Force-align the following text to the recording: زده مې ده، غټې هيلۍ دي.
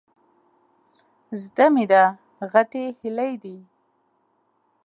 زده 1.41 1.65
مې 1.73 1.85
ده، 1.91 2.03
غټې 2.51 2.85
هيلۍ 2.99 3.33
دي. 3.43 3.57